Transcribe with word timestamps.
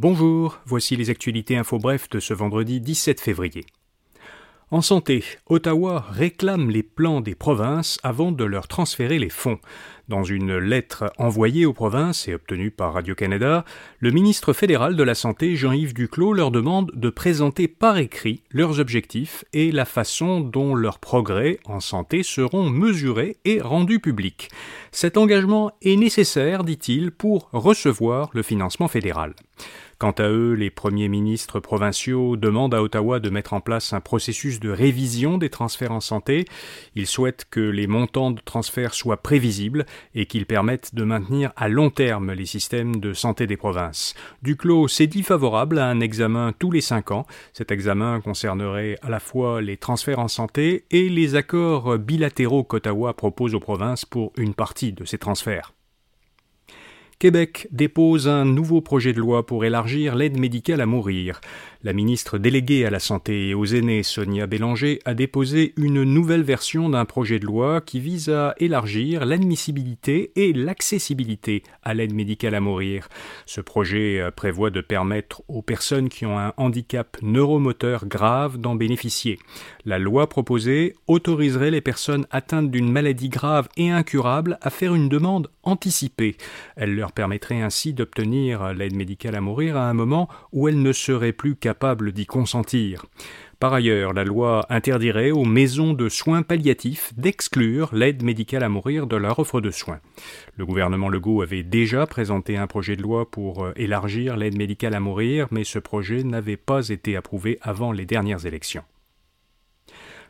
Bonjour, 0.00 0.60
voici 0.64 0.94
les 0.94 1.10
actualités 1.10 1.56
info 1.56 1.76
bref 1.76 2.08
de 2.08 2.20
ce 2.20 2.32
vendredi 2.32 2.80
17 2.80 3.20
février. 3.20 3.66
En 4.70 4.80
santé, 4.80 5.24
Ottawa 5.46 6.06
réclame 6.08 6.70
les 6.70 6.84
plans 6.84 7.20
des 7.20 7.34
provinces 7.34 7.98
avant 8.04 8.30
de 8.30 8.44
leur 8.44 8.68
transférer 8.68 9.18
les 9.18 9.28
fonds. 9.28 9.58
Dans 10.08 10.24
une 10.24 10.56
lettre 10.56 11.12
envoyée 11.18 11.66
aux 11.66 11.74
provinces 11.74 12.28
et 12.28 12.34
obtenue 12.34 12.70
par 12.70 12.94
Radio-Canada, 12.94 13.66
le 13.98 14.10
ministre 14.10 14.54
fédéral 14.54 14.96
de 14.96 15.02
la 15.02 15.14
Santé, 15.14 15.54
Jean-Yves 15.54 15.92
Duclos, 15.92 16.32
leur 16.32 16.50
demande 16.50 16.90
de 16.94 17.10
présenter 17.10 17.68
par 17.68 17.98
écrit 17.98 18.40
leurs 18.50 18.80
objectifs 18.80 19.44
et 19.52 19.70
la 19.70 19.84
façon 19.84 20.40
dont 20.40 20.74
leurs 20.74 20.98
progrès 20.98 21.60
en 21.66 21.80
santé 21.80 22.22
seront 22.22 22.70
mesurés 22.70 23.36
et 23.44 23.60
rendus 23.60 24.00
publics. 24.00 24.48
Cet 24.92 25.18
engagement 25.18 25.72
est 25.82 25.96
nécessaire, 25.96 26.64
dit-il, 26.64 27.10
pour 27.10 27.50
recevoir 27.52 28.30
le 28.32 28.42
financement 28.42 28.88
fédéral. 28.88 29.34
Quant 29.98 30.12
à 30.12 30.28
eux, 30.28 30.52
les 30.52 30.70
premiers 30.70 31.08
ministres 31.08 31.58
provinciaux 31.58 32.36
demandent 32.36 32.74
à 32.74 32.84
Ottawa 32.84 33.18
de 33.18 33.30
mettre 33.30 33.52
en 33.52 33.60
place 33.60 33.92
un 33.92 34.00
processus 34.00 34.60
de 34.60 34.70
révision 34.70 35.38
des 35.38 35.50
transferts 35.50 35.90
en 35.90 35.98
santé. 35.98 36.44
Ils 36.94 37.08
souhaitent 37.08 37.46
que 37.50 37.58
les 37.58 37.88
montants 37.88 38.30
de 38.30 38.40
transferts 38.40 38.94
soient 38.94 39.16
prévisibles 39.16 39.86
et 40.14 40.26
qu'ils 40.26 40.46
permettent 40.46 40.94
de 40.94 41.04
maintenir 41.04 41.52
à 41.56 41.68
long 41.68 41.90
terme 41.90 42.32
les 42.32 42.46
systèmes 42.46 42.96
de 42.96 43.12
santé 43.12 43.46
des 43.46 43.56
provinces. 43.56 44.14
Duclos 44.42 44.88
s'est 44.88 45.06
dit 45.06 45.22
favorable 45.22 45.78
à 45.78 45.86
un 45.86 46.00
examen 46.00 46.52
tous 46.58 46.70
les 46.70 46.80
cinq 46.80 47.10
ans. 47.10 47.26
Cet 47.52 47.70
examen 47.70 48.20
concernerait 48.20 48.96
à 49.02 49.10
la 49.10 49.20
fois 49.20 49.60
les 49.60 49.76
transferts 49.76 50.18
en 50.18 50.28
santé 50.28 50.84
et 50.90 51.08
les 51.08 51.34
accords 51.34 51.98
bilatéraux 51.98 52.64
qu'Ottawa 52.64 53.14
propose 53.14 53.54
aux 53.54 53.60
provinces 53.60 54.04
pour 54.04 54.32
une 54.36 54.54
partie 54.54 54.92
de 54.92 55.04
ces 55.04 55.18
transferts. 55.18 55.72
Québec 57.18 57.66
dépose 57.72 58.28
un 58.28 58.44
nouveau 58.44 58.80
projet 58.80 59.12
de 59.12 59.18
loi 59.18 59.44
pour 59.44 59.64
élargir 59.64 60.14
l'aide 60.14 60.38
médicale 60.38 60.80
à 60.80 60.86
mourir. 60.86 61.40
La 61.84 61.92
ministre 61.92 62.38
déléguée 62.38 62.84
à 62.86 62.90
la 62.90 62.98
santé 62.98 63.50
et 63.50 63.54
aux 63.54 63.64
aînés, 63.64 64.02
Sonia 64.02 64.48
Bélanger, 64.48 64.98
a 65.04 65.14
déposé 65.14 65.74
une 65.76 66.02
nouvelle 66.02 66.42
version 66.42 66.88
d'un 66.88 67.04
projet 67.04 67.38
de 67.38 67.46
loi 67.46 67.80
qui 67.80 68.00
vise 68.00 68.30
à 68.30 68.56
élargir 68.58 69.24
l'admissibilité 69.24 70.32
et 70.34 70.52
l'accessibilité 70.52 71.62
à 71.84 71.94
l'aide 71.94 72.14
médicale 72.14 72.56
à 72.56 72.60
mourir. 72.60 73.08
Ce 73.46 73.60
projet 73.60 74.18
euh, 74.18 74.32
prévoit 74.32 74.70
de 74.70 74.80
permettre 74.80 75.42
aux 75.46 75.62
personnes 75.62 76.08
qui 76.08 76.26
ont 76.26 76.36
un 76.36 76.52
handicap 76.56 77.16
neuromoteur 77.22 78.06
grave 78.06 78.58
d'en 78.58 78.74
bénéficier. 78.74 79.38
La 79.84 80.00
loi 80.00 80.28
proposée 80.28 80.96
autoriserait 81.06 81.70
les 81.70 81.80
personnes 81.80 82.26
atteintes 82.32 82.72
d'une 82.72 82.90
maladie 82.90 83.28
grave 83.28 83.68
et 83.76 83.88
incurable 83.90 84.58
à 84.62 84.70
faire 84.70 84.96
une 84.96 85.08
demande 85.08 85.48
anticipée. 85.62 86.36
Elle 86.74 86.96
leur 86.96 87.12
permettrait 87.12 87.62
ainsi 87.62 87.92
d'obtenir 87.94 88.74
l'aide 88.74 88.96
médicale 88.96 89.36
à 89.36 89.40
mourir 89.40 89.76
à 89.76 89.88
un 89.88 89.94
moment 89.94 90.28
où 90.52 90.66
elles 90.66 90.82
ne 90.82 90.92
seraient 90.92 91.32
plus 91.32 91.54
capables 91.68 92.12
d'y 92.12 92.24
consentir. 92.24 93.04
Par 93.60 93.74
ailleurs, 93.74 94.14
la 94.14 94.24
loi 94.24 94.64
interdirait 94.70 95.32
aux 95.32 95.44
maisons 95.44 95.92
de 95.92 96.08
soins 96.08 96.40
palliatifs 96.40 97.12
d'exclure 97.18 97.90
l'aide 97.92 98.22
médicale 98.22 98.62
à 98.62 98.70
mourir 98.70 99.06
de 99.06 99.16
leur 99.16 99.38
offre 99.38 99.60
de 99.60 99.70
soins. 99.70 100.00
Le 100.56 100.64
gouvernement 100.64 101.10
Legault 101.10 101.42
avait 101.42 101.62
déjà 101.62 102.06
présenté 102.06 102.56
un 102.56 102.66
projet 102.66 102.96
de 102.96 103.02
loi 103.02 103.30
pour 103.30 103.66
euh, 103.66 103.72
élargir 103.76 104.38
l'aide 104.38 104.56
médicale 104.56 104.94
à 104.94 105.00
mourir, 105.00 105.46
mais 105.50 105.64
ce 105.64 105.78
projet 105.78 106.22
n'avait 106.22 106.56
pas 106.56 106.88
été 106.88 107.16
approuvé 107.16 107.58
avant 107.60 107.92
les 107.92 108.06
dernières 108.06 108.46
élections. 108.46 108.84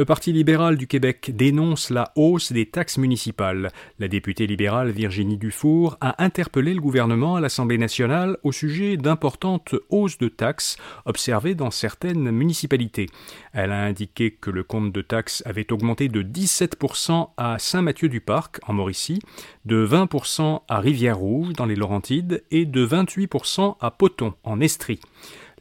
Le 0.00 0.06
Parti 0.06 0.32
libéral 0.32 0.78
du 0.78 0.86
Québec 0.86 1.30
dénonce 1.34 1.90
la 1.90 2.10
hausse 2.16 2.52
des 2.52 2.64
taxes 2.64 2.96
municipales. 2.96 3.70
La 3.98 4.08
députée 4.08 4.46
libérale 4.46 4.92
Virginie 4.92 5.36
Dufour 5.36 5.98
a 6.00 6.24
interpellé 6.24 6.72
le 6.72 6.80
gouvernement 6.80 7.36
à 7.36 7.42
l'Assemblée 7.42 7.76
nationale 7.76 8.38
au 8.42 8.50
sujet 8.50 8.96
d'importantes 8.96 9.74
hausses 9.90 10.16
de 10.16 10.28
taxes 10.28 10.78
observées 11.04 11.54
dans 11.54 11.70
certaines 11.70 12.30
municipalités. 12.30 13.10
Elle 13.52 13.72
a 13.72 13.82
indiqué 13.82 14.30
que 14.30 14.50
le 14.50 14.64
compte 14.64 14.90
de 14.90 15.02
taxes 15.02 15.42
avait 15.44 15.70
augmenté 15.70 16.08
de 16.08 16.22
17% 16.22 17.32
à 17.36 17.58
Saint-Mathieu-du-Parc, 17.58 18.60
en 18.66 18.72
Mauricie, 18.72 19.20
de 19.66 19.86
20% 19.86 20.62
à 20.66 20.80
Rivière-Rouge, 20.80 21.52
dans 21.52 21.66
les 21.66 21.76
Laurentides, 21.76 22.42
et 22.50 22.64
de 22.64 22.86
28% 22.86 23.76
à 23.78 23.90
Poton, 23.90 24.32
en 24.44 24.62
Estrie. 24.62 25.00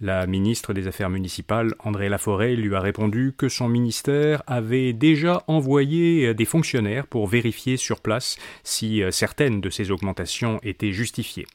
La 0.01 0.25
ministre 0.27 0.73
des 0.73 0.87
Affaires 0.87 1.09
municipales, 1.09 1.73
André 1.79 2.07
Laforêt, 2.07 2.55
lui 2.55 2.73
a 2.73 2.79
répondu 2.79 3.33
que 3.37 3.49
son 3.49 3.67
ministère 3.67 4.43
avait 4.47 4.93
déjà 4.93 5.43
envoyé 5.47 6.33
des 6.33 6.45
fonctionnaires 6.45 7.05
pour 7.05 7.27
vérifier 7.27 7.75
sur 7.75 7.99
place 7.99 8.37
si 8.63 9.03
euh, 9.03 9.11
certaines 9.11 9.59
de 9.59 9.69
ces 9.69 9.91
augmentations 9.91 10.59
étaient 10.63 10.93
justifiées. 10.93 11.47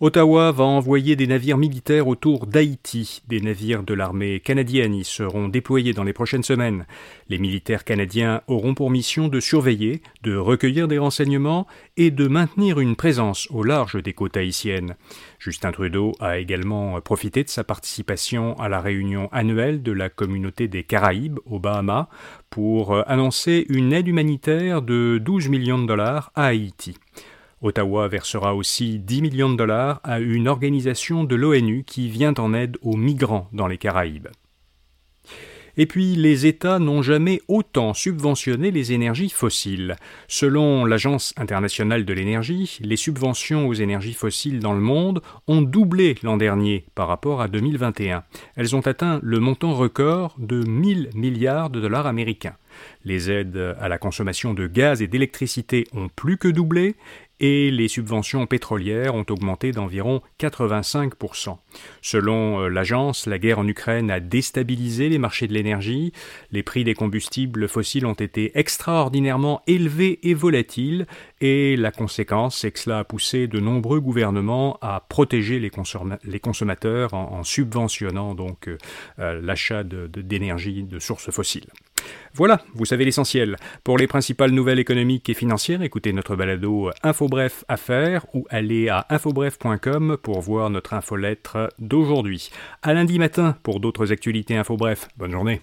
Ottawa 0.00 0.52
va 0.52 0.62
envoyer 0.62 1.16
des 1.16 1.26
navires 1.26 1.58
militaires 1.58 2.06
autour 2.06 2.46
d'Haïti. 2.46 3.20
Des 3.26 3.40
navires 3.40 3.82
de 3.82 3.94
l'armée 3.94 4.38
canadienne 4.38 4.94
y 4.94 5.02
seront 5.02 5.48
déployés 5.48 5.92
dans 5.92 6.04
les 6.04 6.12
prochaines 6.12 6.44
semaines. 6.44 6.86
Les 7.28 7.38
militaires 7.38 7.82
canadiens 7.82 8.42
auront 8.46 8.74
pour 8.74 8.92
mission 8.92 9.26
de 9.26 9.40
surveiller, 9.40 10.00
de 10.22 10.36
recueillir 10.36 10.86
des 10.86 10.98
renseignements 10.98 11.66
et 11.96 12.12
de 12.12 12.28
maintenir 12.28 12.78
une 12.78 12.94
présence 12.94 13.48
au 13.50 13.64
large 13.64 14.00
des 14.00 14.12
côtes 14.12 14.36
haïtiennes. 14.36 14.94
Justin 15.40 15.72
Trudeau 15.72 16.12
a 16.20 16.38
également 16.38 17.00
profité 17.00 17.42
de 17.42 17.48
sa 17.48 17.64
participation 17.64 18.56
à 18.60 18.68
la 18.68 18.80
réunion 18.80 19.28
annuelle 19.32 19.82
de 19.82 19.90
la 19.90 20.10
communauté 20.10 20.68
des 20.68 20.84
Caraïbes 20.84 21.40
aux 21.44 21.58
Bahamas 21.58 22.06
pour 22.50 22.96
annoncer 23.10 23.66
une 23.68 23.92
aide 23.92 24.06
humanitaire 24.06 24.80
de 24.80 25.18
12 25.18 25.48
millions 25.48 25.80
de 25.80 25.86
dollars 25.88 26.30
à 26.36 26.44
Haïti. 26.46 26.94
Ottawa 27.60 28.08
versera 28.08 28.54
aussi 28.54 28.98
10 28.98 29.22
millions 29.22 29.50
de 29.50 29.56
dollars 29.56 30.00
à 30.04 30.20
une 30.20 30.48
organisation 30.48 31.24
de 31.24 31.34
l'ONU 31.34 31.84
qui 31.84 32.08
vient 32.08 32.34
en 32.38 32.54
aide 32.54 32.76
aux 32.82 32.96
migrants 32.96 33.48
dans 33.52 33.66
les 33.66 33.78
Caraïbes. 33.78 34.28
Et 35.80 35.86
puis, 35.86 36.16
les 36.16 36.44
États 36.44 36.80
n'ont 36.80 37.02
jamais 37.02 37.40
autant 37.46 37.94
subventionné 37.94 38.72
les 38.72 38.92
énergies 38.92 39.28
fossiles. 39.28 39.94
Selon 40.26 40.84
l'Agence 40.84 41.32
internationale 41.36 42.04
de 42.04 42.12
l'énergie, 42.12 42.78
les 42.80 42.96
subventions 42.96 43.68
aux 43.68 43.74
énergies 43.74 44.12
fossiles 44.12 44.58
dans 44.58 44.72
le 44.72 44.80
monde 44.80 45.22
ont 45.46 45.62
doublé 45.62 46.16
l'an 46.24 46.36
dernier 46.36 46.84
par 46.96 47.06
rapport 47.06 47.40
à 47.40 47.46
2021. 47.46 48.24
Elles 48.56 48.74
ont 48.74 48.86
atteint 48.88 49.20
le 49.22 49.38
montant 49.38 49.72
record 49.72 50.34
de 50.38 50.64
1000 50.64 51.10
milliards 51.14 51.70
de 51.70 51.80
dollars 51.80 52.08
américains. 52.08 52.56
Les 53.04 53.30
aides 53.30 53.76
à 53.78 53.88
la 53.88 53.98
consommation 53.98 54.54
de 54.54 54.66
gaz 54.66 55.00
et 55.00 55.06
d'électricité 55.06 55.86
ont 55.92 56.08
plus 56.08 56.38
que 56.38 56.48
doublé 56.48 56.96
et 57.40 57.70
les 57.70 57.88
subventions 57.88 58.46
pétrolières 58.46 59.14
ont 59.14 59.24
augmenté 59.28 59.72
d'environ 59.72 60.22
85%. 60.40 61.58
Selon 62.02 62.60
euh, 62.60 62.68
l'agence, 62.68 63.26
la 63.26 63.38
guerre 63.38 63.58
en 63.58 63.68
Ukraine 63.68 64.10
a 64.10 64.20
déstabilisé 64.20 65.08
les 65.08 65.18
marchés 65.18 65.46
de 65.46 65.54
l'énergie, 65.54 66.12
les 66.50 66.62
prix 66.62 66.84
des 66.84 66.94
combustibles 66.94 67.68
fossiles 67.68 68.06
ont 68.06 68.14
été 68.14 68.58
extraordinairement 68.58 69.62
élevés 69.66 70.18
et 70.22 70.34
volatiles, 70.34 71.06
et 71.40 71.76
la 71.76 71.92
conséquence, 71.92 72.58
c'est 72.58 72.72
que 72.72 72.78
cela 72.78 73.00
a 73.00 73.04
poussé 73.04 73.46
de 73.46 73.60
nombreux 73.60 74.00
gouvernements 74.00 74.78
à 74.80 75.04
protéger 75.08 75.60
les, 75.60 75.70
consommateurs 76.40 77.14
en, 77.14 77.44
subventionnant 77.44 78.34
donc 78.34 78.68
euh, 78.68 78.78
euh, 79.18 79.40
l'achat 79.40 79.84
d'énergie 79.84 80.82
de 80.82 80.98
sources 80.98 81.30
fossiles. 81.30 81.68
Voilà, 82.34 82.60
vous 82.74 82.84
savez 82.84 83.04
l'essentiel. 83.04 83.56
Pour 83.84 83.98
les 83.98 84.06
principales 84.06 84.50
nouvelles 84.50 84.78
économiques 84.78 85.28
et 85.28 85.34
financières, 85.34 85.82
écoutez 85.82 86.12
notre 86.12 86.36
balado 86.36 86.90
InfoBref 87.02 87.64
Affaires 87.68 88.26
ou 88.34 88.46
allez 88.50 88.88
à 88.88 89.06
infobref.com 89.10 90.16
pour 90.22 90.40
voir 90.40 90.70
notre 90.70 90.94
infolettre 90.94 91.68
d'aujourd'hui. 91.78 92.50
À 92.82 92.94
lundi 92.94 93.18
matin 93.18 93.56
pour 93.62 93.80
d'autres 93.80 94.12
actualités 94.12 94.56
InfoBref. 94.56 95.08
Bonne 95.16 95.32
journée. 95.32 95.62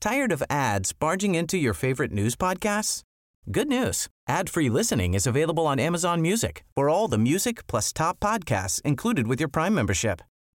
Tired 0.00 0.30
of 0.30 0.42
ads 0.48 0.92
barging 0.92 1.34
into 1.34 1.56
your 1.56 1.74
favorite 1.74 2.12
news 2.12 2.36
podcasts? 2.36 3.02
Good 3.50 3.68
news. 3.68 4.08
Ad-free 4.28 4.68
listening 4.68 5.14
is 5.14 5.26
available 5.26 5.66
on 5.66 5.78
Amazon 5.78 6.20
Music 6.20 6.64
for 6.74 6.88
all 6.88 7.08
the 7.08 7.18
music 7.18 7.66
plus 7.68 7.92
top 7.92 8.18
podcasts 8.20 8.82
included 8.82 9.26
with 9.26 9.40
your 9.40 9.48
Prime 9.48 9.74
membership. 9.74 10.20